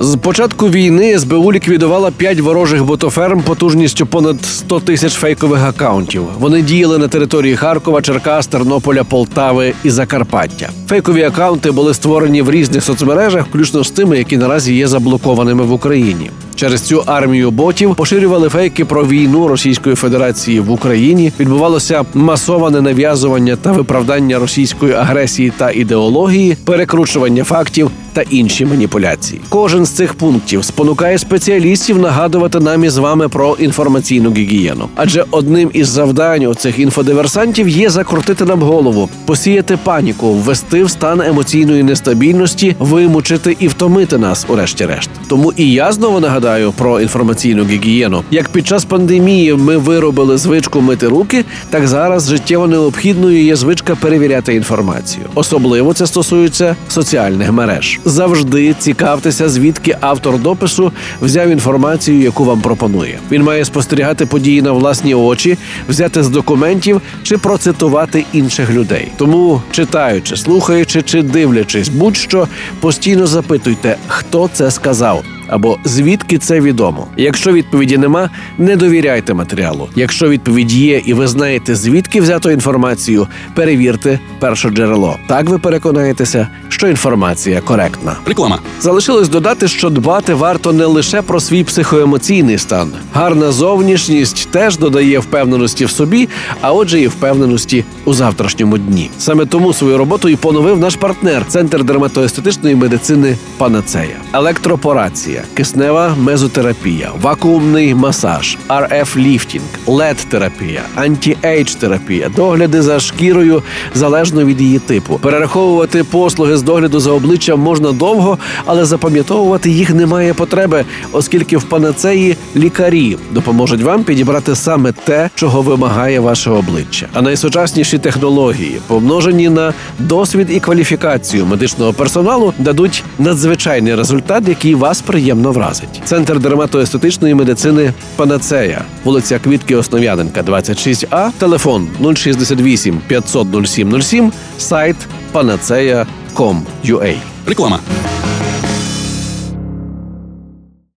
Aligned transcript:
З 0.00 0.16
початку 0.16 0.68
війни 0.68 1.18
СБУ 1.18 1.52
ліквідувала 1.52 2.10
п'ять 2.10 2.40
ворожих 2.40 2.84
ботоферм 2.84 3.42
потужністю 3.42 4.06
понад 4.06 4.44
100 4.44 4.80
тисяч 4.80 5.12
фейкових 5.12 5.62
акаунтів. 5.62 6.22
Вони 6.38 6.62
діяли 6.62 6.98
на 6.98 7.08
території 7.08 7.56
Харкова, 7.56 8.02
Черкас, 8.02 8.46
Тернополя, 8.46 9.04
Полтави 9.04 9.72
і 9.84 9.90
Закарпаття. 9.90 10.70
Фейкові 10.88 11.22
акаунти 11.22 11.70
були 11.70 11.94
створені 11.94 12.42
в 12.42 12.50
різних 12.50 12.84
соцмережах, 12.84 13.46
включно 13.46 13.84
з 13.84 13.90
тими, 13.90 14.18
які 14.18 14.36
наразі 14.36 14.74
є 14.74 14.88
заблокованими 14.88 15.64
в 15.64 15.72
Україні. 15.72 16.30
Через 16.54 16.82
цю 16.82 17.02
армію 17.06 17.50
ботів 17.50 17.94
поширювали 17.94 18.48
фейки 18.48 18.84
про 18.84 19.06
війну 19.06 19.48
Російської 19.48 19.94
Федерації 19.94 20.60
в 20.60 20.70
Україні. 20.70 21.32
Відбувалося 21.40 22.04
масоване 22.14 22.80
нав'язування 22.80 23.56
та 23.56 23.72
виправдання 23.72 24.38
російської 24.38 24.92
агресії 24.92 25.52
та 25.56 25.70
ідеології, 25.70 26.56
перекручування 26.64 27.44
фактів 27.44 27.90
та 28.18 28.24
інші 28.30 28.64
маніпуляції. 28.64 29.40
Кожен 29.48 29.84
з 29.86 29.90
цих 29.90 30.14
пунктів 30.14 30.64
спонукає 30.64 31.18
спеціалістів 31.18 31.98
нагадувати 31.98 32.60
нам 32.60 32.84
із 32.84 32.98
вами 32.98 33.28
про 33.28 33.56
інформаційну 33.60 34.32
гігієну. 34.32 34.88
Адже 34.94 35.24
одним 35.30 35.70
із 35.72 35.88
завдань 35.88 36.44
у 36.44 36.54
цих 36.54 36.78
інфодиверсантів 36.78 37.68
є 37.68 37.90
закрутити 37.90 38.44
нам 38.44 38.62
голову, 38.62 39.08
посіяти 39.24 39.78
паніку, 39.84 40.32
ввести 40.32 40.84
в 40.84 40.90
стан 40.90 41.20
емоційної 41.20 41.82
нестабільності, 41.82 42.76
вимучити 42.78 43.56
і 43.60 43.68
втомити 43.68 44.18
нас, 44.18 44.46
урешті-решт. 44.48 45.10
Тому 45.28 45.52
і 45.56 45.72
я 45.72 45.92
знову 45.92 46.20
нагадаю 46.20 46.72
про 46.72 47.00
інформаційну 47.00 47.64
гігієну. 47.64 48.22
Як 48.30 48.48
під 48.48 48.66
час 48.66 48.84
пандемії 48.84 49.54
ми 49.54 49.76
виробили 49.76 50.38
звичку 50.38 50.80
мити 50.80 51.08
руки, 51.08 51.44
так 51.70 51.86
зараз 51.88 52.28
життєво 52.28 52.66
необхідною 52.66 53.44
є 53.44 53.56
звичка 53.56 53.94
перевіряти 53.94 54.54
інформацію. 54.54 55.24
Особливо 55.34 55.94
це 55.94 56.06
стосується 56.06 56.76
соціальних 56.88 57.52
мереж. 57.52 58.00
Завжди 58.08 58.74
цікавтеся, 58.74 59.48
звідки 59.48 59.96
автор 60.00 60.38
допису 60.38 60.92
взяв 61.20 61.50
інформацію, 61.50 62.20
яку 62.20 62.44
вам 62.44 62.60
пропонує. 62.60 63.18
Він 63.30 63.42
має 63.42 63.64
спостерігати 63.64 64.26
події 64.26 64.62
на 64.62 64.72
власні 64.72 65.14
очі, 65.14 65.58
взяти 65.88 66.22
з 66.22 66.28
документів 66.28 67.02
чи 67.22 67.38
процитувати 67.38 68.24
інших 68.32 68.70
людей. 68.70 69.08
Тому, 69.16 69.62
читаючи, 69.70 70.36
слухаючи 70.36 71.02
чи 71.02 71.22
дивлячись, 71.22 71.88
будь-що 71.88 72.48
постійно 72.80 73.26
запитуйте, 73.26 73.96
хто 74.06 74.50
це 74.52 74.70
сказав. 74.70 75.24
Або 75.48 75.78
звідки 75.84 76.38
це 76.38 76.60
відомо? 76.60 77.06
Якщо 77.16 77.52
відповіді 77.52 77.98
нема, 77.98 78.30
не 78.58 78.76
довіряйте 78.76 79.34
матеріалу. 79.34 79.88
Якщо 79.96 80.28
відповідь 80.28 80.72
є, 80.72 81.02
і 81.04 81.14
ви 81.14 81.26
знаєте 81.26 81.74
звідки 81.74 82.20
взято 82.20 82.50
інформацію, 82.50 83.26
перевірте 83.54 84.20
перше 84.38 84.70
джерело. 84.70 85.18
Так 85.28 85.48
ви 85.48 85.58
переконаєтеся, 85.58 86.48
що 86.68 86.88
інформація 86.88 87.60
коректна. 87.60 88.16
Реклама. 88.26 88.58
Залишилось 88.80 89.28
додати, 89.28 89.68
що 89.68 89.90
дбати 89.90 90.34
варто 90.34 90.72
не 90.72 90.84
лише 90.84 91.22
про 91.22 91.40
свій 91.40 91.64
психоемоційний 91.64 92.58
стан. 92.58 92.92
Гарна 93.12 93.52
зовнішність 93.52 94.48
теж 94.50 94.78
додає 94.78 95.18
впевненості 95.18 95.84
в 95.84 95.90
собі, 95.90 96.28
а 96.60 96.72
отже, 96.72 97.00
і 97.00 97.06
впевненості 97.06 97.84
у 98.08 98.14
завтрашньому 98.14 98.78
дні. 98.78 99.10
Саме 99.18 99.46
тому 99.46 99.72
свою 99.72 99.98
роботу 99.98 100.28
і 100.28 100.36
поновив 100.36 100.78
наш 100.78 100.96
партнер 100.96 101.44
Центр 101.48 101.84
дерматоестетичної 101.84 102.74
медицини 102.74 103.36
Панацея, 103.58 104.16
електропорація, 104.32 105.42
киснева 105.54 106.14
мезотерапія, 106.18 107.10
вакуумний 107.22 107.94
масаж, 107.94 108.58
RF 108.68 109.16
ліфтінг, 109.16 109.64
LED 109.86 110.16
терапія 110.28 110.82
anti-age 110.96 111.74
терапія, 111.74 112.30
догляди 112.36 112.82
за 112.82 113.00
шкірою 113.00 113.62
залежно 113.94 114.44
від 114.44 114.60
її 114.60 114.78
типу. 114.78 115.18
Перераховувати 115.22 116.04
послуги 116.04 116.56
з 116.56 116.62
догляду 116.62 117.00
за 117.00 117.12
обличчям 117.12 117.60
можна 117.60 117.92
довго, 117.92 118.38
але 118.64 118.84
запам'ятовувати 118.84 119.70
їх 119.70 119.94
немає 119.94 120.34
потреби, 120.34 120.84
оскільки 121.12 121.56
в 121.56 121.62
панацеї 121.62 122.36
лікарі 122.56 123.16
допоможуть 123.30 123.82
вам 123.82 124.04
підібрати 124.04 124.54
саме 124.54 124.92
те, 124.92 125.30
чого 125.34 125.62
вимагає 125.62 126.20
ваше 126.20 126.50
обличчя. 126.50 127.06
А 127.12 127.22
найсучасніші 127.22 127.97
технології, 127.98 128.80
помножені 128.86 129.48
на 129.48 129.74
досвід 129.98 130.48
і 130.50 130.60
кваліфікацію 130.60 131.46
медичного 131.46 131.92
персоналу, 131.92 132.54
дадуть 132.58 133.04
надзвичайний 133.18 133.94
результат, 133.94 134.48
який 134.48 134.74
вас 134.74 135.00
приємно 135.00 135.52
вразить. 135.52 136.00
Центр 136.04 136.40
дерматоестетичної 136.40 137.34
медицини 137.34 137.92
Панацея, 138.16 138.84
вулиця 139.04 139.38
Квітки 139.38 139.76
Основ'яненка, 139.76 140.42
26А, 140.42 141.30
телефон 141.38 141.88
068 142.16 143.00
500 143.08 143.46
0707, 143.66 144.32
сайт 144.58 144.96
panaceia.com.ua. 145.32 147.14
Реклама. 147.46 147.80